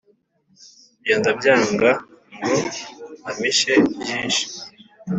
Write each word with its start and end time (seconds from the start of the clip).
ibyo 0.99 1.15
ndabyanga 1.19 1.89
ngo 2.37 2.51
ampishe 3.29 3.73
byinshi 4.01 4.43